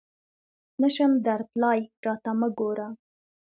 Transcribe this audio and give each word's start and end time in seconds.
نه 0.81 0.89
شم 0.95 1.11
درتلای، 1.27 1.79
راته 2.05 2.31
مه 2.39 2.47
ګوره! 2.59 2.87